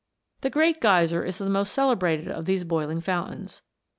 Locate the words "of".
2.27-2.45